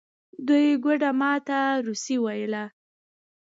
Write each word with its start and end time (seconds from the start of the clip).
دوی 0.47 0.67
ګوډه 0.83 1.11
ما 1.19 1.33
ته 1.47 1.57
روسي 1.87 2.17
ویله. 2.23 2.63